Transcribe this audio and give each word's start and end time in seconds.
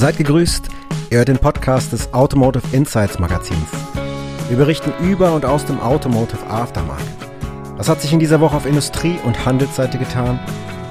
Seid 0.00 0.16
gegrüßt, 0.16 0.66
ihr 1.10 1.18
hört 1.18 1.28
den 1.28 1.36
Podcast 1.36 1.92
des 1.92 2.14
Automotive 2.14 2.64
Insights 2.74 3.18
Magazins. 3.18 3.68
Wir 4.48 4.56
berichten 4.56 4.94
über 5.04 5.34
und 5.34 5.44
aus 5.44 5.66
dem 5.66 5.78
Automotive 5.78 6.46
Aftermarket. 6.46 7.06
Was 7.76 7.90
hat 7.90 8.00
sich 8.00 8.10
in 8.10 8.18
dieser 8.18 8.40
Woche 8.40 8.56
auf 8.56 8.64
Industrie- 8.64 9.18
und 9.26 9.44
Handelsseite 9.44 9.98
getan? 9.98 10.40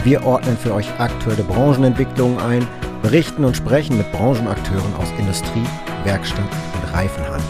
Wir 0.04 0.24
ordnen 0.28 0.56
für 0.58 0.76
euch 0.76 0.88
aktuelle 1.00 1.42
Branchenentwicklungen 1.42 2.38
ein, 2.38 2.68
berichten 3.02 3.46
und 3.46 3.58
sprechen 3.58 3.98
mit 3.98 4.12
Branchenakteuren 4.12 4.94
aus 4.94 5.08
Industrie, 5.18 5.66
Werkstatt 6.04 6.46
und 6.76 6.94
Reifenhandel. 6.94 7.48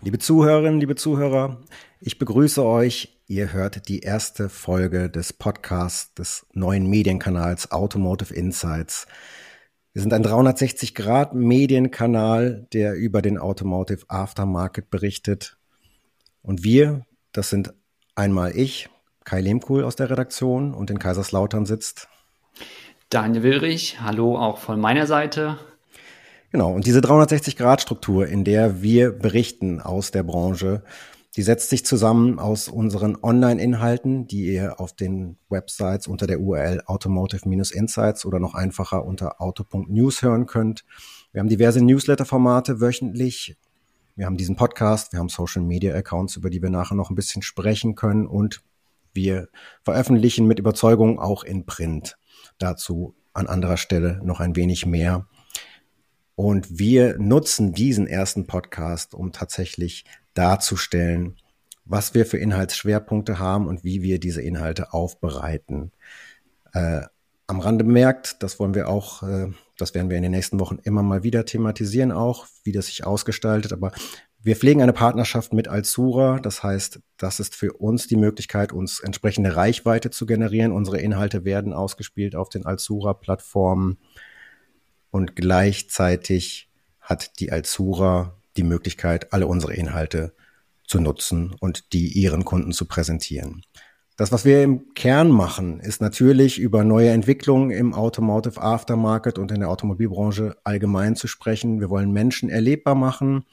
Liebe 0.00 0.18
Zuhörerinnen, 0.18 0.80
liebe 0.80 0.94
Zuhörer, 0.94 1.58
ich 2.00 2.18
begrüße 2.18 2.64
euch. 2.64 3.21
Ihr 3.32 3.54
hört 3.54 3.88
die 3.88 4.00
erste 4.00 4.50
Folge 4.50 5.08
des 5.08 5.32
Podcasts 5.32 6.12
des 6.12 6.44
neuen 6.52 6.86
Medienkanals 6.86 7.72
Automotive 7.72 8.34
Insights. 8.34 9.06
Wir 9.94 10.02
sind 10.02 10.12
ein 10.12 10.22
360-Grad-Medienkanal, 10.22 12.66
der 12.74 12.94
über 12.94 13.22
den 13.22 13.38
Automotive 13.38 14.04
Aftermarket 14.08 14.90
berichtet. 14.90 15.56
Und 16.42 16.62
wir, 16.62 17.06
das 17.32 17.48
sind 17.48 17.72
einmal 18.14 18.54
ich, 18.54 18.90
Kai 19.24 19.40
Lehmkuhl 19.40 19.82
aus 19.82 19.96
der 19.96 20.10
Redaktion 20.10 20.74
und 20.74 20.90
in 20.90 20.98
Kaiserslautern 20.98 21.64
sitzt. 21.64 22.08
Daniel 23.08 23.42
Willrich, 23.42 24.02
hallo 24.02 24.36
auch 24.36 24.58
von 24.58 24.78
meiner 24.78 25.06
Seite. 25.06 25.56
Genau, 26.50 26.74
und 26.74 26.84
diese 26.84 27.00
360-Grad-Struktur, 27.00 28.26
in 28.26 28.44
der 28.44 28.82
wir 28.82 29.10
berichten 29.10 29.80
aus 29.80 30.10
der 30.10 30.22
Branche, 30.22 30.82
die 31.36 31.42
setzt 31.42 31.70
sich 31.70 31.86
zusammen 31.86 32.38
aus 32.38 32.68
unseren 32.68 33.16
Online-Inhalten, 33.22 34.26
die 34.26 34.52
ihr 34.52 34.78
auf 34.80 34.92
den 34.92 35.38
Websites 35.48 36.06
unter 36.06 36.26
der 36.26 36.40
URL 36.40 36.82
Automotive-Insights 36.84 38.26
oder 38.26 38.38
noch 38.38 38.54
einfacher 38.54 39.04
unter 39.04 39.40
auto.news 39.40 40.22
hören 40.22 40.46
könnt. 40.46 40.84
Wir 41.32 41.40
haben 41.40 41.48
diverse 41.48 41.82
Newsletter-Formate 41.82 42.80
wöchentlich. 42.80 43.56
Wir 44.14 44.26
haben 44.26 44.36
diesen 44.36 44.56
Podcast, 44.56 45.12
wir 45.12 45.20
haben 45.20 45.30
Social-Media-Accounts, 45.30 46.36
über 46.36 46.50
die 46.50 46.60
wir 46.60 46.68
nachher 46.68 46.96
noch 46.96 47.08
ein 47.08 47.16
bisschen 47.16 47.40
sprechen 47.40 47.94
können 47.94 48.26
und 48.26 48.62
wir 49.14 49.48
veröffentlichen 49.82 50.46
mit 50.46 50.58
Überzeugung 50.58 51.18
auch 51.18 51.44
in 51.44 51.64
Print. 51.64 52.18
Dazu 52.58 53.14
an 53.32 53.46
anderer 53.46 53.78
Stelle 53.78 54.20
noch 54.22 54.40
ein 54.40 54.54
wenig 54.54 54.84
mehr. 54.84 55.26
Und 56.34 56.78
wir 56.78 57.18
nutzen 57.18 57.72
diesen 57.72 58.06
ersten 58.06 58.46
Podcast, 58.46 59.14
um 59.14 59.32
tatsächlich 59.32 60.04
darzustellen, 60.34 61.36
was 61.84 62.14
wir 62.14 62.26
für 62.26 62.38
Inhaltsschwerpunkte 62.38 63.38
haben 63.38 63.66
und 63.66 63.84
wie 63.84 64.02
wir 64.02 64.18
diese 64.18 64.40
Inhalte 64.40 64.92
aufbereiten. 64.92 65.92
Äh, 66.72 67.02
am 67.46 67.60
Rande 67.60 67.84
bemerkt, 67.84 68.42
das 68.42 68.58
wollen 68.58 68.74
wir 68.74 68.88
auch, 68.88 69.22
äh, 69.22 69.48
das 69.76 69.94
werden 69.94 70.08
wir 70.08 70.16
in 70.16 70.22
den 70.22 70.32
nächsten 70.32 70.60
Wochen 70.60 70.78
immer 70.82 71.02
mal 71.02 71.22
wieder 71.22 71.44
thematisieren, 71.44 72.12
auch 72.12 72.46
wie 72.64 72.72
das 72.72 72.86
sich 72.86 73.04
ausgestaltet. 73.04 73.72
Aber 73.72 73.92
wir 74.40 74.56
pflegen 74.56 74.80
eine 74.80 74.92
Partnerschaft 74.92 75.52
mit 75.52 75.68
Alzura. 75.68 76.40
Das 76.40 76.62
heißt, 76.62 77.00
das 77.18 77.40
ist 77.40 77.54
für 77.54 77.74
uns 77.74 78.06
die 78.06 78.16
Möglichkeit, 78.16 78.72
uns 78.72 79.00
entsprechende 79.00 79.54
Reichweite 79.54 80.10
zu 80.10 80.24
generieren. 80.24 80.72
Unsere 80.72 80.98
Inhalte 80.98 81.44
werden 81.44 81.72
ausgespielt 81.72 82.34
auf 82.34 82.48
den 82.48 82.64
Alzura-Plattformen 82.64 83.98
und 85.12 85.36
gleichzeitig 85.36 86.68
hat 87.00 87.38
die 87.38 87.52
Alzura 87.52 88.36
die 88.56 88.64
Möglichkeit, 88.64 89.32
alle 89.32 89.46
unsere 89.46 89.74
Inhalte 89.74 90.34
zu 90.86 91.00
nutzen 91.00 91.54
und 91.60 91.92
die 91.92 92.08
ihren 92.08 92.44
Kunden 92.44 92.72
zu 92.72 92.86
präsentieren. 92.86 93.62
Das, 94.16 94.32
was 94.32 94.44
wir 94.44 94.62
im 94.62 94.94
Kern 94.94 95.30
machen, 95.30 95.80
ist 95.80 96.00
natürlich 96.00 96.58
über 96.58 96.84
neue 96.84 97.10
Entwicklungen 97.10 97.70
im 97.70 97.94
Automotive 97.94 98.60
Aftermarket 98.60 99.38
und 99.38 99.50
in 99.52 99.60
der 99.60 99.70
Automobilbranche 99.70 100.56
allgemein 100.64 101.16
zu 101.16 101.28
sprechen. 101.28 101.80
Wir 101.80 101.88
wollen 101.88 102.12
Menschen 102.12 102.48
erlebbar 102.48 102.94
machen 102.94 103.44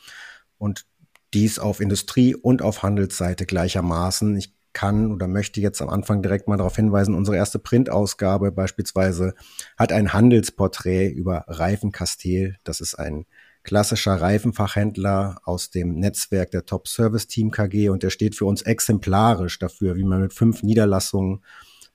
und 0.58 0.86
dies 1.34 1.60
auf 1.60 1.80
Industrie- 1.80 2.36
und 2.36 2.62
auf 2.62 2.84
Handelsseite 2.84 3.46
gleichermaßen. 3.46 4.36
Ich 4.38 4.54
kann 4.74 5.12
oder 5.12 5.28
möchte 5.28 5.62
jetzt 5.62 5.82
am 5.82 5.90
Anfang 5.90 6.22
direkt 6.22 6.48
mal 6.48 6.58
darauf 6.58 6.76
hinweisen, 6.76 7.16
unsere 7.16 7.38
erste 7.38 7.60
Printausgabe 7.60 8.52
beispielsweise 8.52 9.34
hat 9.78 9.92
ein 9.92 10.14
Handelsporträt 10.14 11.10
über 11.10 11.46
Reifen 11.48 11.92
Castell. 11.92 12.58
Das 12.64 12.82
ist 12.82 12.96
ein 12.96 13.26
klassischer 13.64 14.16
Reifenfachhändler 14.16 15.42
aus 15.44 15.70
dem 15.70 15.96
Netzwerk 15.96 16.52
der 16.52 16.66
Top 16.66 16.88
Service 16.88 17.28
Team 17.28 17.52
KG 17.52 17.90
und 17.90 18.04
der 18.04 18.10
steht 18.10 18.36
für 18.36 18.46
uns 18.46 18.62
exemplarisch 18.62 19.60
dafür, 19.60 19.96
wie 19.96 20.04
man 20.04 20.22
mit 20.22 20.34
fünf 20.34 20.64
Niederlassungen 20.64 21.44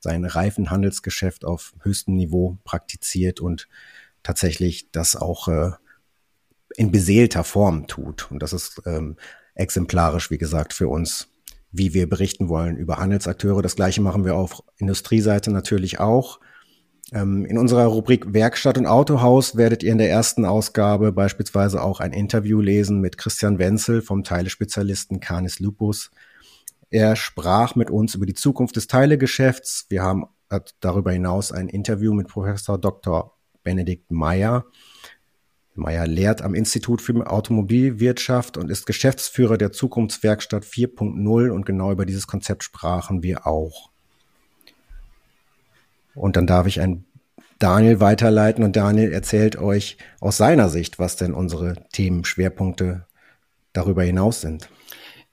sein 0.01 0.25
Reifenhandelsgeschäft 0.25 1.45
auf 1.45 1.75
höchstem 1.81 2.15
Niveau 2.15 2.59
praktiziert 2.65 3.41
und 3.41 3.69
tatsächlich 4.23 4.91
das 4.93 5.17
auch 5.17 5.49
äh, 5.49 5.71
in 6.77 6.91
beseelter 6.91 7.45
Form 7.45 7.87
tut. 7.87 8.31
Und 8.31 8.43
das 8.43 8.53
ist 8.53 8.83
ähm, 8.87 9.17
exemplarisch, 9.55 10.31
wie 10.31 10.39
gesagt, 10.39 10.73
für 10.73 10.89
uns, 10.89 11.29
wie 11.77 11.93
wir 11.93 12.09
berichten 12.09 12.49
wollen 12.49 12.77
über 12.77 12.99
Handelsakteure. 12.99 13.61
Das 13.61 13.75
gleiche 13.75 14.01
machen 14.01 14.25
wir 14.25 14.37
auf 14.37 14.63
Industrieseite 14.77 15.51
natürlich 15.51 15.99
auch. 15.99 16.39
Ähm, 17.13 17.45
in 17.45 17.59
unserer 17.59 17.87
Rubrik 17.87 18.33
Werkstatt 18.33 18.79
und 18.79 18.87
Autohaus 18.87 19.57
werdet 19.57 19.83
ihr 19.83 19.91
in 19.91 19.99
der 19.99 20.09
ersten 20.09 20.45
Ausgabe 20.45 21.11
beispielsweise 21.11 21.83
auch 21.83 21.99
ein 21.99 22.13
Interview 22.13 22.61
lesen 22.61 23.01
mit 23.01 23.19
Christian 23.19 23.59
Wenzel 23.59 24.03
vom 24.03 24.23
Teilespezialisten 24.23 25.19
Canis 25.19 25.59
Lupus. 25.59 26.13
Er 26.91 27.17
sprach 27.17 27.75
mit 27.75 27.91
uns 27.91 28.15
über 28.15 28.25
die 28.25 28.35
Zukunft 28.35 28.77
des 28.77 28.87
Teilegeschäfts. 28.87 29.87
Wir 29.89 30.03
haben 30.03 30.27
darüber 30.79 31.11
hinaus 31.11 31.51
ein 31.51 31.69
Interview 31.69 32.15
mit 32.15 32.29
Professor 32.29 32.79
Dr. 32.79 33.37
Benedikt 33.65 34.13
Meyer. 34.13 34.65
Meyer 35.75 36.07
lehrt 36.07 36.43
am 36.43 36.55
Institut 36.55 37.03
für 37.03 37.31
Automobilwirtschaft 37.31 38.57
und 38.57 38.71
ist 38.71 38.87
Geschäftsführer 38.87 39.59
der 39.59 39.73
Zukunftswerkstatt 39.73 40.65
4.0 40.65 41.51
und 41.51 41.67
genau 41.67 41.91
über 41.91 42.07
dieses 42.07 42.27
Konzept 42.27 42.63
sprachen 42.63 43.23
wir 43.23 43.47
auch. 43.47 43.91
Und 46.15 46.37
dann 46.37 46.47
darf 46.47 46.67
ich 46.69 46.81
ein 46.81 47.05
Daniel 47.59 48.01
weiterleiten 48.01 48.63
und 48.63 48.77
Daniel 48.77 49.13
erzählt 49.13 49.57
euch 49.57 49.97
aus 50.21 50.37
seiner 50.37 50.69
Sicht, 50.69 50.99
was 50.99 51.17
denn 51.17 51.35
unsere 51.35 51.77
Themenschwerpunkte 51.93 53.07
darüber 53.73 54.05
hinaus 54.05 54.41
sind. 54.41 54.69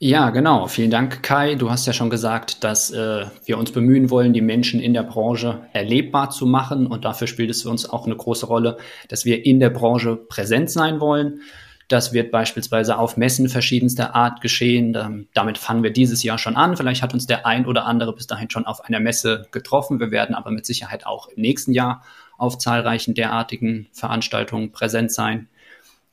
Ja, 0.03 0.31
genau. 0.31 0.65
Vielen 0.65 0.89
Dank, 0.89 1.21
Kai. 1.21 1.53
Du 1.53 1.69
hast 1.69 1.85
ja 1.85 1.93
schon 1.93 2.09
gesagt, 2.09 2.63
dass 2.63 2.89
äh, 2.89 3.27
wir 3.45 3.59
uns 3.59 3.71
bemühen 3.71 4.09
wollen, 4.09 4.33
die 4.33 4.41
Menschen 4.41 4.79
in 4.79 4.95
der 4.95 5.03
Branche 5.03 5.61
erlebbar 5.73 6.31
zu 6.31 6.47
machen. 6.47 6.87
Und 6.87 7.05
dafür 7.05 7.27
spielt 7.27 7.51
es 7.51 7.61
für 7.61 7.69
uns 7.69 7.87
auch 7.87 8.07
eine 8.07 8.15
große 8.15 8.47
Rolle, 8.47 8.77
dass 9.09 9.25
wir 9.25 9.45
in 9.45 9.59
der 9.59 9.69
Branche 9.69 10.15
präsent 10.15 10.71
sein 10.71 10.99
wollen. 10.99 11.41
Das 11.87 12.13
wird 12.13 12.31
beispielsweise 12.31 12.97
auf 12.97 13.15
Messen 13.15 13.47
verschiedenster 13.47 14.15
Art 14.15 14.41
geschehen. 14.41 15.27
Damit 15.35 15.59
fangen 15.59 15.83
wir 15.83 15.93
dieses 15.93 16.23
Jahr 16.23 16.39
schon 16.39 16.55
an. 16.55 16.75
Vielleicht 16.75 17.03
hat 17.03 17.13
uns 17.13 17.27
der 17.27 17.45
ein 17.45 17.67
oder 17.67 17.85
andere 17.85 18.15
bis 18.15 18.25
dahin 18.25 18.49
schon 18.49 18.65
auf 18.65 18.83
einer 18.83 18.99
Messe 18.99 19.45
getroffen. 19.51 19.99
Wir 19.99 20.09
werden 20.09 20.33
aber 20.33 20.49
mit 20.49 20.65
Sicherheit 20.65 21.05
auch 21.05 21.27
im 21.27 21.43
nächsten 21.43 21.73
Jahr 21.73 22.03
auf 22.39 22.57
zahlreichen 22.57 23.13
derartigen 23.13 23.87
Veranstaltungen 23.91 24.71
präsent 24.71 25.11
sein. 25.11 25.47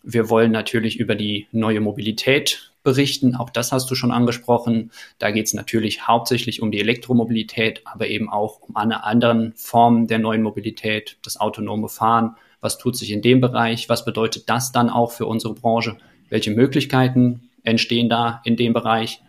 Wir 0.03 0.28
wollen 0.28 0.53
natürlich 0.53 1.00
über 1.00 1.15
die 1.15 1.47
neue 1.53 1.81
Mobilität 1.81 2.71
berichten. 2.91 3.37
Auch 3.37 3.50
das 3.50 3.72
hast 3.72 3.91
du 3.91 3.94
schon 3.94 4.12
angesprochen. 4.12 4.91
Da 5.19 5.31
geht 5.31 5.47
es 5.47 5.54
natürlich 5.54 6.06
hauptsächlich 6.06 6.62
um 6.62 6.71
die 6.71 6.81
Elektromobilität, 6.81 7.82
aber 7.84 8.09
eben 8.09 8.28
auch 8.28 8.60
um 8.60 8.76
alle 8.76 9.04
anderen 9.04 9.53
Formen 9.54 10.06
der 10.06 10.19
neuen 10.19 10.43
Mobilität, 10.43 11.19
das 11.22 11.38
autonome 11.38 11.88
Fahren 11.88 12.37
was 12.60 12.78
tut 12.78 12.97
sich 12.97 13.10
in 13.12 13.22
dem 13.22 13.41
Bereich, 13.41 13.88
was 13.88 14.04
bedeutet 14.04 14.48
das 14.48 14.72
dann 14.72 14.91
auch 14.91 15.12
für 15.12 15.27
unsere 15.27 15.54
Branche, 15.54 15.97
welche 16.28 16.50
Möglichkeiten 16.50 17.48
entstehen 17.62 18.09
da 18.09 18.41
in 18.44 18.56
dem 18.56 18.72
Bereich. 18.72 19.22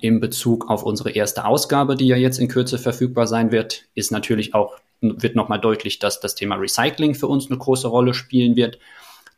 In 0.00 0.20
Bezug 0.20 0.70
auf 0.70 0.84
unsere 0.84 1.10
erste 1.10 1.44
Ausgabe, 1.44 1.96
die 1.96 2.06
ja 2.06 2.16
jetzt 2.16 2.38
in 2.38 2.48
Kürze 2.48 2.78
verfügbar 2.78 3.26
sein 3.26 3.50
wird, 3.50 3.84
ist 3.94 4.12
natürlich 4.12 4.54
auch, 4.54 4.76
wird 5.00 5.34
nochmal 5.34 5.60
deutlich, 5.60 5.98
dass 5.98 6.20
das 6.20 6.36
Thema 6.36 6.54
Recycling 6.54 7.14
für 7.14 7.26
uns 7.26 7.48
eine 7.48 7.58
große 7.58 7.88
Rolle 7.88 8.14
spielen 8.14 8.54
wird. 8.54 8.78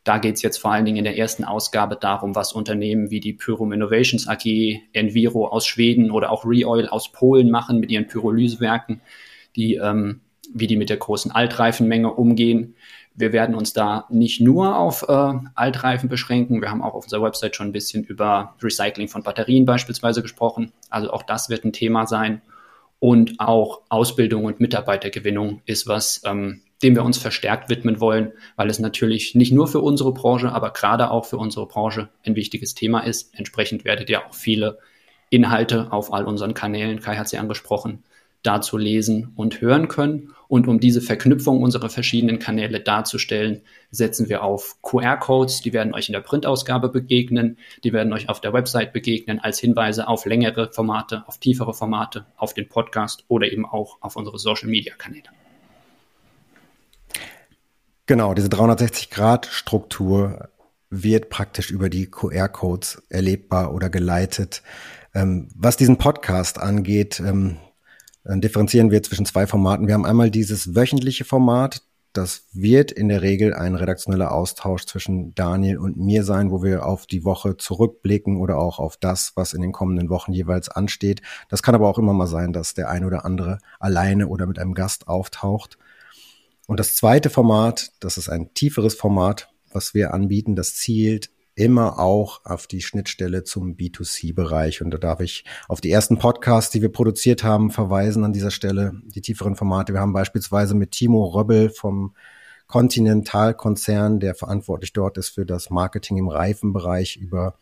Da 0.03 0.17
geht 0.17 0.35
es 0.35 0.41
jetzt 0.41 0.57
vor 0.57 0.71
allen 0.71 0.85
Dingen 0.85 0.97
in 0.97 1.03
der 1.03 1.17
ersten 1.17 1.43
Ausgabe 1.43 1.95
darum, 1.95 2.35
was 2.35 2.53
Unternehmen 2.53 3.11
wie 3.11 3.19
die 3.19 3.33
Pyrum 3.33 3.71
Innovations 3.71 4.27
AG, 4.27 4.45
Enviro 4.93 5.47
aus 5.47 5.67
Schweden 5.67 6.09
oder 6.09 6.31
auch 6.31 6.43
Reoil 6.43 6.87
aus 6.87 7.11
Polen 7.11 7.51
machen 7.51 7.79
mit 7.79 7.91
ihren 7.91 8.07
Pyrolysewerken, 8.07 9.01
die, 9.55 9.75
ähm, 9.75 10.21
wie 10.53 10.65
die 10.65 10.75
mit 10.75 10.89
der 10.89 10.97
großen 10.97 11.31
Altreifenmenge 11.31 12.11
umgehen. 12.11 12.75
Wir 13.13 13.31
werden 13.31 13.53
uns 13.53 13.73
da 13.73 14.07
nicht 14.09 14.41
nur 14.41 14.75
auf 14.77 15.05
äh, 15.07 15.33
Altreifen 15.53 16.09
beschränken. 16.09 16.61
Wir 16.61 16.71
haben 16.71 16.81
auch 16.81 16.95
auf 16.95 17.03
unserer 17.03 17.21
Website 17.21 17.55
schon 17.55 17.67
ein 17.67 17.73
bisschen 17.73 18.03
über 18.03 18.55
Recycling 18.63 19.07
von 19.07 19.21
Batterien 19.21 19.65
beispielsweise 19.65 20.23
gesprochen. 20.23 20.71
Also 20.89 21.11
auch 21.11 21.21
das 21.21 21.49
wird 21.49 21.63
ein 21.63 21.73
Thema 21.73 22.07
sein. 22.07 22.41
Und 22.99 23.39
auch 23.39 23.81
Ausbildung 23.89 24.45
und 24.45 24.59
Mitarbeitergewinnung 24.59 25.61
ist 25.65 25.87
was, 25.87 26.21
ähm, 26.25 26.61
dem 26.83 26.95
wir 26.95 27.03
uns 27.03 27.17
verstärkt 27.17 27.69
widmen 27.69 27.99
wollen, 27.99 28.31
weil 28.55 28.69
es 28.69 28.79
natürlich 28.79 29.35
nicht 29.35 29.51
nur 29.51 29.67
für 29.67 29.81
unsere 29.81 30.13
Branche, 30.13 30.51
aber 30.51 30.71
gerade 30.71 31.11
auch 31.11 31.25
für 31.25 31.37
unsere 31.37 31.67
Branche 31.67 32.09
ein 32.25 32.35
wichtiges 32.35 32.75
Thema 32.75 33.01
ist. 33.01 33.33
Entsprechend 33.37 33.85
werdet 33.85 34.09
ihr 34.09 34.25
auch 34.25 34.33
viele 34.33 34.79
Inhalte 35.29 35.91
auf 35.91 36.11
all 36.13 36.25
unseren 36.25 36.53
Kanälen, 36.53 36.99
Kai 36.99 37.15
hat 37.15 37.29
sie 37.29 37.37
angesprochen, 37.37 38.03
dazu 38.43 38.77
lesen 38.77 39.31
und 39.35 39.61
hören 39.61 39.87
können. 39.87 40.33
Und 40.47 40.67
um 40.67 40.79
diese 40.79 40.99
Verknüpfung 40.99 41.61
unserer 41.61 41.89
verschiedenen 41.89 42.39
Kanäle 42.39 42.81
darzustellen, 42.81 43.61
setzen 43.91 44.27
wir 44.27 44.43
auf 44.43 44.81
QR-Codes. 44.81 45.61
Die 45.61 45.71
werden 45.71 45.93
euch 45.93 46.09
in 46.09 46.13
der 46.13 46.19
Printausgabe 46.19 46.89
begegnen. 46.89 47.57
Die 47.85 47.93
werden 47.93 48.11
euch 48.11 48.27
auf 48.27 48.41
der 48.41 48.51
Website 48.51 48.91
begegnen 48.91 49.39
als 49.39 49.59
Hinweise 49.59 50.07
auf 50.07 50.25
längere 50.25 50.69
Formate, 50.73 51.23
auf 51.27 51.37
tiefere 51.37 51.73
Formate, 51.73 52.25
auf 52.35 52.53
den 52.53 52.67
Podcast 52.67 53.23
oder 53.29 53.49
eben 53.49 53.65
auch 53.65 53.97
auf 54.01 54.17
unsere 54.17 54.37
Social-Media-Kanäle. 54.37 55.29
Genau, 58.11 58.33
diese 58.33 58.49
360-Grad-Struktur 58.49 60.49
wird 60.89 61.29
praktisch 61.29 61.71
über 61.71 61.89
die 61.89 62.07
QR-Codes 62.07 63.03
erlebbar 63.07 63.73
oder 63.73 63.89
geleitet. 63.89 64.63
Ähm, 65.13 65.47
was 65.55 65.77
diesen 65.77 65.97
Podcast 65.97 66.59
angeht, 66.59 67.21
ähm, 67.25 67.55
dann 68.25 68.41
differenzieren 68.41 68.91
wir 68.91 69.01
zwischen 69.01 69.25
zwei 69.25 69.47
Formaten. 69.47 69.87
Wir 69.87 69.93
haben 69.93 70.05
einmal 70.05 70.29
dieses 70.29 70.75
wöchentliche 70.75 71.23
Format. 71.23 71.83
Das 72.11 72.47
wird 72.51 72.91
in 72.91 73.07
der 73.07 73.21
Regel 73.21 73.53
ein 73.53 73.75
redaktioneller 73.75 74.33
Austausch 74.33 74.85
zwischen 74.87 75.33
Daniel 75.33 75.77
und 75.77 75.95
mir 75.95 76.25
sein, 76.25 76.51
wo 76.51 76.63
wir 76.63 76.85
auf 76.85 77.05
die 77.05 77.23
Woche 77.23 77.55
zurückblicken 77.55 78.35
oder 78.35 78.57
auch 78.57 78.79
auf 78.79 78.97
das, 78.97 79.31
was 79.35 79.53
in 79.53 79.61
den 79.61 79.71
kommenden 79.71 80.09
Wochen 80.09 80.33
jeweils 80.33 80.67
ansteht. 80.67 81.21
Das 81.47 81.63
kann 81.63 81.75
aber 81.75 81.87
auch 81.87 81.97
immer 81.97 82.11
mal 82.11 82.27
sein, 82.27 82.51
dass 82.51 82.73
der 82.73 82.89
eine 82.89 83.07
oder 83.07 83.23
andere 83.23 83.59
alleine 83.79 84.27
oder 84.27 84.47
mit 84.47 84.59
einem 84.59 84.73
Gast 84.73 85.07
auftaucht. 85.07 85.77
Und 86.71 86.79
das 86.79 86.95
zweite 86.95 87.29
Format, 87.29 87.91
das 87.99 88.17
ist 88.17 88.29
ein 88.29 88.53
tieferes 88.53 88.95
Format, 88.95 89.49
was 89.73 89.93
wir 89.93 90.13
anbieten, 90.13 90.55
das 90.55 90.73
zielt 90.75 91.29
immer 91.53 91.99
auch 91.99 92.45
auf 92.45 92.65
die 92.65 92.79
Schnittstelle 92.79 93.43
zum 93.43 93.75
B2C-Bereich. 93.75 94.81
Und 94.81 94.91
da 94.91 94.97
darf 94.97 95.19
ich 95.19 95.43
auf 95.67 95.81
die 95.81 95.91
ersten 95.91 96.17
Podcasts, 96.17 96.71
die 96.71 96.81
wir 96.81 96.89
produziert 96.89 97.43
haben, 97.43 97.71
verweisen 97.71 98.23
an 98.23 98.31
dieser 98.31 98.51
Stelle, 98.51 98.93
die 99.03 99.19
tieferen 99.19 99.57
Formate. 99.57 99.91
Wir 99.91 99.99
haben 99.99 100.13
beispielsweise 100.13 100.73
mit 100.73 100.91
Timo 100.91 101.25
Röbbel 101.25 101.71
vom 101.71 102.15
Continental-Konzern, 102.67 104.21
der 104.21 104.33
verantwortlich 104.33 104.93
dort 104.93 105.17
ist 105.17 105.27
für 105.27 105.45
das 105.45 105.71
Marketing 105.71 106.15
im 106.15 106.29
Reifenbereich, 106.29 107.17
über 107.17 107.55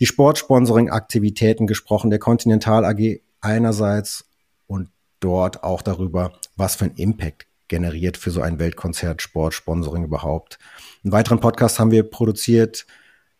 die 0.00 0.06
Sportsponsoring-Aktivitäten 0.06 1.68
gesprochen, 1.68 2.10
der 2.10 2.18
Continental 2.18 2.84
AG 2.84 3.20
einerseits 3.40 4.24
und 4.66 4.90
dort 5.20 5.62
auch 5.62 5.82
darüber, 5.82 6.32
was 6.56 6.74
für 6.74 6.86
ein 6.86 6.96
Impact 6.96 7.47
generiert 7.68 8.16
für 8.16 8.30
so 8.30 8.40
ein 8.40 8.58
Weltkonzert 8.58 9.22
Sportsponsoring 9.22 10.04
überhaupt. 10.04 10.58
Einen 11.04 11.12
weiteren 11.12 11.40
Podcast 11.40 11.78
haben 11.78 11.90
wir 11.90 12.02
produziert 12.02 12.86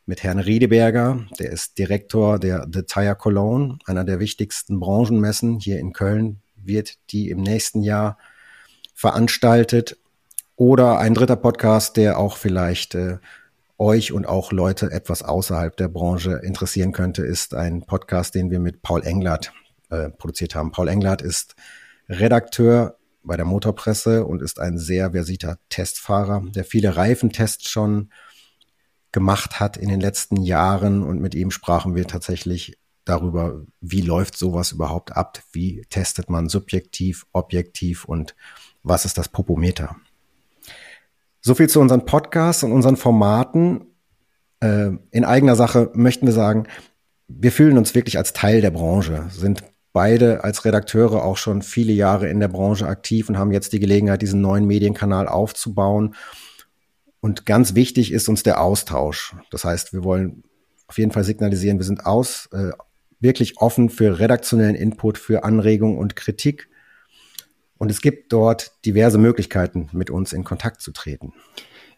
mit 0.06 0.22
Herrn 0.22 0.38
Riedeberger, 0.38 1.26
der 1.38 1.50
ist 1.50 1.76
Direktor 1.76 2.38
der 2.38 2.66
The 2.72 2.82
Tire 2.82 3.16
Cologne, 3.16 3.78
einer 3.84 4.04
der 4.04 4.20
wichtigsten 4.20 4.80
Branchenmessen 4.80 5.58
hier 5.58 5.78
in 5.78 5.92
Köln, 5.92 6.40
wird 6.56 6.94
die 7.10 7.28
im 7.28 7.42
nächsten 7.42 7.82
Jahr 7.82 8.16
veranstaltet. 8.94 9.98
Oder 10.56 10.98
ein 10.98 11.14
dritter 11.14 11.36
Podcast, 11.36 11.96
der 11.96 12.18
auch 12.18 12.36
vielleicht 12.36 12.94
äh, 12.94 13.18
euch 13.78 14.12
und 14.12 14.26
auch 14.26 14.50
Leute 14.50 14.90
etwas 14.90 15.22
außerhalb 15.22 15.76
der 15.76 15.88
Branche 15.88 16.40
interessieren 16.42 16.92
könnte, 16.92 17.22
ist 17.22 17.54
ein 17.54 17.82
Podcast, 17.86 18.34
den 18.34 18.50
wir 18.50 18.58
mit 18.58 18.82
Paul 18.82 19.04
Englert 19.04 19.52
äh, 19.90 20.10
produziert 20.10 20.54
haben. 20.54 20.72
Paul 20.72 20.88
Englert 20.88 21.22
ist 21.22 21.54
Redakteur 22.08 22.97
bei 23.28 23.36
der 23.36 23.46
Motorpresse 23.46 24.24
und 24.24 24.42
ist 24.42 24.58
ein 24.58 24.78
sehr 24.78 25.12
versierter 25.12 25.58
Testfahrer, 25.68 26.42
der 26.48 26.64
viele 26.64 26.96
Reifentests 26.96 27.70
schon 27.70 28.10
gemacht 29.12 29.60
hat 29.60 29.76
in 29.76 29.88
den 29.88 30.00
letzten 30.00 30.42
Jahren. 30.42 31.04
Und 31.04 31.20
mit 31.20 31.36
ihm 31.36 31.52
sprachen 31.52 31.94
wir 31.94 32.08
tatsächlich 32.08 32.78
darüber, 33.04 33.64
wie 33.80 34.00
läuft 34.00 34.36
sowas 34.36 34.72
überhaupt 34.72 35.16
ab? 35.16 35.40
Wie 35.52 35.82
testet 35.88 36.28
man 36.28 36.48
subjektiv, 36.48 37.26
objektiv 37.32 38.04
und 38.04 38.34
was 38.82 39.04
ist 39.04 39.16
das 39.16 39.28
Popometer? 39.28 39.96
So 41.40 41.54
viel 41.54 41.68
zu 41.68 41.80
unseren 41.80 42.04
Podcasts 42.04 42.64
und 42.64 42.72
unseren 42.72 42.96
Formaten. 42.96 43.86
Äh, 44.60 44.90
in 45.10 45.24
eigener 45.24 45.54
Sache 45.54 45.90
möchten 45.94 46.26
wir 46.26 46.32
sagen, 46.32 46.66
wir 47.28 47.52
fühlen 47.52 47.78
uns 47.78 47.94
wirklich 47.94 48.18
als 48.18 48.32
Teil 48.32 48.60
der 48.60 48.70
Branche, 48.70 49.26
sind 49.30 49.62
beide 49.92 50.44
als 50.44 50.64
Redakteure 50.64 51.24
auch 51.24 51.36
schon 51.36 51.62
viele 51.62 51.92
Jahre 51.92 52.28
in 52.28 52.40
der 52.40 52.48
Branche 52.48 52.86
aktiv 52.86 53.28
und 53.28 53.38
haben 53.38 53.52
jetzt 53.52 53.72
die 53.72 53.80
Gelegenheit, 53.80 54.22
diesen 54.22 54.40
neuen 54.40 54.66
Medienkanal 54.66 55.28
aufzubauen 55.28 56.14
und 57.20 57.46
ganz 57.46 57.74
wichtig 57.74 58.12
ist 58.12 58.28
uns 58.28 58.42
der 58.42 58.60
Austausch. 58.60 59.34
Das 59.50 59.64
heißt, 59.64 59.92
wir 59.92 60.04
wollen 60.04 60.44
auf 60.86 60.98
jeden 60.98 61.10
Fall 61.10 61.24
signalisieren, 61.24 61.78
wir 61.78 61.84
sind 61.84 62.06
aus, 62.06 62.48
äh, 62.52 62.70
wirklich 63.20 63.58
offen 63.58 63.90
für 63.90 64.20
redaktionellen 64.20 64.76
Input, 64.76 65.18
für 65.18 65.44
Anregungen 65.44 65.98
und 65.98 66.14
Kritik. 66.16 66.68
Und 67.76 67.90
es 67.90 68.00
gibt 68.00 68.32
dort 68.32 68.72
diverse 68.84 69.18
Möglichkeiten, 69.18 69.88
mit 69.92 70.10
uns 70.10 70.32
in 70.32 70.44
Kontakt 70.44 70.80
zu 70.80 70.92
treten. 70.92 71.32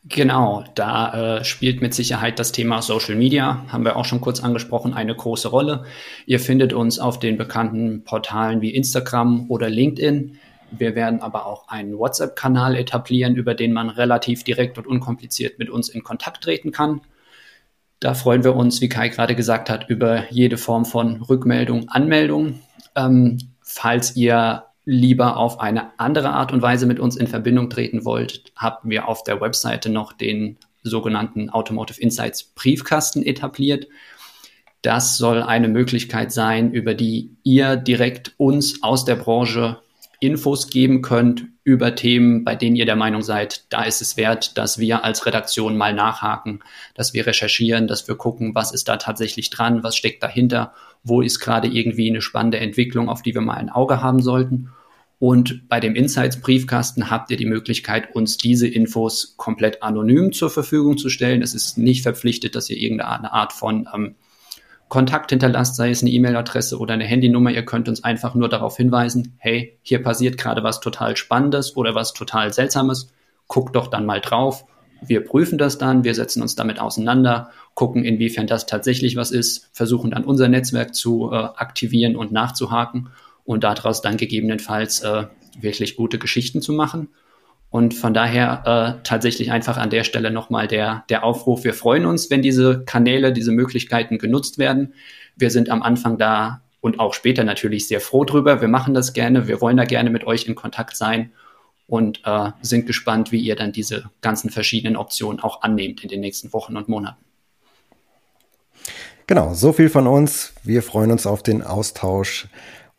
Genau, 0.05 0.65
da 0.75 1.41
äh, 1.41 1.45
spielt 1.45 1.83
mit 1.83 1.93
Sicherheit 1.93 2.39
das 2.39 2.53
Thema 2.53 2.81
Social 2.81 3.17
Media, 3.17 3.67
haben 3.69 3.85
wir 3.85 3.97
auch 3.97 4.07
schon 4.07 4.23
kurz 4.23 4.41
angesprochen, 4.41 4.95
eine 4.95 5.15
große 5.15 5.49
Rolle. 5.49 5.85
Ihr 6.25 6.41
findet 6.41 6.73
uns 6.73 6.99
auf 6.99 7.19
den 7.19 7.37
bekannten 7.37 8.03
Portalen 8.05 8.63
wie 8.63 8.75
Instagram 8.75 9.51
oder 9.51 9.69
LinkedIn. 9.69 10.39
Wir 10.71 10.95
werden 10.95 11.21
aber 11.21 11.45
auch 11.45 11.69
einen 11.69 11.99
WhatsApp-Kanal 11.99 12.77
etablieren, 12.77 13.37
über 13.37 13.55
den 13.55 13.75
man 13.75 13.91
relativ 13.91 14.43
direkt 14.43 14.79
und 14.79 14.87
unkompliziert 14.87 15.59
mit 15.59 15.69
uns 15.69 15.91
in 15.91 16.03
Kontakt 16.03 16.45
treten 16.45 16.73
kann. 16.73 17.03
Da 17.99 18.15
freuen 18.15 18.43
wir 18.43 18.57
uns, 18.57 18.81
wie 18.81 18.89
Kai 18.89 19.11
gerade 19.11 19.35
gesagt 19.35 19.69
hat, 19.69 19.91
über 19.91 20.31
jede 20.31 20.57
Form 20.57 20.87
von 20.87 21.21
Rückmeldung, 21.21 21.91
Anmeldung. 21.91 22.61
Ähm, 22.97 23.37
falls 23.63 24.17
ihr 24.17 24.65
lieber 24.91 25.37
auf 25.37 25.61
eine 25.61 25.99
andere 26.01 26.31
Art 26.31 26.53
und 26.53 26.63
Weise 26.63 26.85
mit 26.85 26.99
uns 26.99 27.17
in 27.17 27.29
Verbindung 27.29 27.71
treten 27.71 28.05
wollt, 28.05 28.53
haben 28.57 28.91
wir 28.91 29.07
auf 29.07 29.23
der 29.23 29.41
Webseite 29.41 29.89
noch 29.89 30.13
den 30.13 30.59
sogenannten 30.83 31.49
Automotive 31.49 32.01
Insights 32.01 32.43
Briefkasten 32.43 33.23
etabliert. 33.23 33.87
Das 34.83 35.17
soll 35.17 35.43
eine 35.43 35.69
Möglichkeit 35.69 36.33
sein, 36.33 36.73
über 36.73 36.95
die 36.95 37.37
ihr 37.45 37.77
direkt 37.77 38.35
uns 38.37 38.83
aus 38.83 39.05
der 39.05 39.15
Branche 39.15 39.81
Infos 40.19 40.69
geben 40.69 41.03
könnt 41.03 41.45
über 41.63 41.95
Themen, 41.95 42.43
bei 42.43 42.57
denen 42.57 42.75
ihr 42.75 42.85
der 42.85 42.97
Meinung 42.97 43.23
seid, 43.23 43.73
da 43.73 43.85
ist 43.85 44.03
es 44.03 44.17
wert, 44.17 44.59
dass 44.59 44.79
wir 44.79 45.05
als 45.05 45.25
Redaktion 45.25 45.77
mal 45.77 45.95
nachhaken, 45.95 46.65
dass 46.95 47.15
wir 47.15 47.29
recherchieren, 47.29 47.87
dass 47.87 48.09
wir 48.09 48.17
gucken, 48.17 48.57
was 48.57 48.73
ist 48.73 48.89
da 48.89 48.97
tatsächlich 48.97 49.51
dran, 49.51 49.85
was 49.85 49.97
steckt 49.97 50.23
dahinter, 50.23 50.75
wo 51.05 51.23
ist 51.23 51.39
gerade 51.39 51.69
irgendwie 51.69 52.11
eine 52.11 52.23
spannende 52.23 52.59
Entwicklung, 52.59 53.09
auf 53.09 53.23
die 53.23 53.35
wir 53.35 53.41
mal 53.41 53.55
ein 53.55 53.71
Auge 53.71 54.03
haben 54.03 54.21
sollten. 54.21 54.71
Und 55.21 55.69
bei 55.69 55.81
dem 55.81 55.95
Insights-Briefkasten 55.95 57.11
habt 57.11 57.31
ihr 57.31 57.37
die 57.37 57.45
Möglichkeit, 57.45 58.17
uns 58.17 58.39
diese 58.39 58.67
Infos 58.67 59.35
komplett 59.37 59.83
anonym 59.83 60.33
zur 60.33 60.49
Verfügung 60.49 60.97
zu 60.97 61.11
stellen. 61.11 61.43
Es 61.43 61.53
ist 61.53 61.77
nicht 61.77 62.03
verpflichtet, 62.03 62.55
dass 62.57 62.71
ihr 62.71 62.79
irgendeine 62.79 63.31
Art 63.31 63.53
von 63.53 63.87
ähm, 63.95 64.15
Kontakt 64.89 65.29
hinterlasst, 65.29 65.77
sei 65.77 65.91
es 65.91 66.01
eine 66.01 66.11
E-Mail-Adresse 66.11 66.79
oder 66.79 66.95
eine 66.95 67.05
Handynummer. 67.05 67.51
Ihr 67.51 67.67
könnt 67.67 67.87
uns 67.91 68.03
einfach 68.03 68.35
nur 68.35 68.49
darauf 68.49 68.79
hinweisen, 68.79 69.35
hey, 69.37 69.79
hier 69.83 70.03
passiert 70.03 70.39
gerade 70.39 70.63
was 70.63 70.81
total 70.81 71.15
Spannendes 71.19 71.77
oder 71.77 71.95
was 71.95 72.15
total 72.15 72.55
Seltsames. 72.55 73.13
Guckt 73.47 73.77
doch 73.77 73.89
dann 73.89 74.07
mal 74.07 74.23
drauf. 74.23 74.65
Wir 75.03 75.23
prüfen 75.23 75.59
das 75.59 75.77
dann, 75.77 76.03
wir 76.03 76.15
setzen 76.15 76.41
uns 76.41 76.55
damit 76.57 76.81
auseinander, 76.81 77.51
gucken, 77.75 78.05
inwiefern 78.05 78.47
das 78.47 78.65
tatsächlich 78.65 79.17
was 79.17 79.33
ist, 79.33 79.69
versuchen 79.73 80.13
dann 80.13 80.25
unser 80.25 80.49
Netzwerk 80.49 80.95
zu 80.95 81.31
äh, 81.31 81.37
aktivieren 81.37 82.17
und 82.17 82.33
nachzuhaken 82.33 83.11
und 83.45 83.65
daraus 83.65 84.03
dann 84.03 84.17
gegebenenfalls 84.17 85.01
äh, 85.01 85.25
wirklich 85.59 85.97
gute 85.97 86.19
Geschichten 86.19 86.63
zu 86.63 86.73
machen. 86.73 87.09
Und 87.71 87.95
von 87.95 88.13
daher 88.13 88.99
äh, 88.99 89.03
tatsächlich 89.05 89.53
einfach 89.53 89.77
an 89.77 89.91
der 89.91 90.03
Stelle 90.03 90.33
nochmal 90.33 90.67
der, 90.67 91.05
der 91.09 91.23
Aufruf. 91.23 91.63
Wir 91.63 91.73
freuen 91.73 92.05
uns, 92.05 92.29
wenn 92.29 92.43
diese 92.43 92.85
Kanäle, 92.85 93.33
diese 93.33 93.53
Möglichkeiten 93.53 94.19
genutzt 94.19 94.59
werden. 94.59 94.95
Wir 95.37 95.51
sind 95.51 95.71
am 95.71 95.83
Anfang 95.83 96.19
da 96.19 96.63
und 96.81 96.99
auch 96.99 97.15
später 97.15 97.45
natürlich 97.45 97.87
sehr 97.87 98.01
froh 98.01 98.25
drüber. 98.25 98.61
Wir 98.61 98.69
machen 98.69 98.93
das 98.93 99.13
gerne. 99.13 99.47
Wir 99.47 99.61
wollen 99.61 99.77
da 99.77 99.85
gerne 99.85 100.11
mit 100.11 100.27
euch 100.27 100.47
in 100.47 100.57
Kontakt 100.57 100.97
sein 100.97 101.33
und 101.87 102.23
äh, 102.25 102.51
sind 102.61 102.87
gespannt, 102.87 103.31
wie 103.31 103.41
ihr 103.41 103.55
dann 103.55 103.73
diese 103.73 104.11
ganzen 104.21 104.51
verschiedenen 104.51 104.97
Optionen 104.97 105.41
auch 105.41 105.63
annehmt 105.63 106.03
in 106.03 106.09
den 106.09 106.21
nächsten 106.21 106.53
Wochen 106.53 106.77
und 106.77 106.89
Monaten. 106.89 107.25
Genau, 109.27 109.55
so 109.55 109.73
viel 109.73 109.89
von 109.89 110.09
uns. 110.09 110.55
Wir 110.65 110.83
freuen 110.83 111.13
uns 111.13 111.25
auf 111.25 111.45
den 111.45 111.63
Austausch 111.63 112.49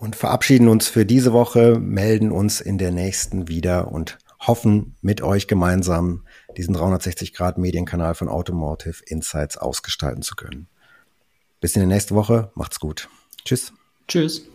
und 0.02 0.16
verabschieden 0.16 0.68
uns 0.68 0.88
für 0.88 1.06
diese 1.06 1.32
Woche, 1.32 1.78
melden 1.80 2.32
uns 2.32 2.60
in 2.60 2.80
der 2.80 2.90
nächsten 2.90 3.48
wieder 3.48 3.92
und 3.92 4.18
hoffen, 4.40 4.96
mit 5.02 5.22
euch 5.22 5.48
gemeinsam 5.48 6.26
diesen 6.58 6.76
360-Grad-Medienkanal 6.76 8.16
von 8.16 8.28
Automotive 8.28 9.04
Insights 9.06 9.58
ausgestalten 9.58 10.24
zu 10.24 10.36
können. 10.36 10.68
Bis 11.60 11.76
in 11.76 11.84
die 11.84 11.88
nächste 11.88 12.16
Woche. 12.16 12.52
Macht's 12.56 12.80
gut. 12.80 13.10
Tschüss. 13.46 13.74
Tschüss. 14.08 14.51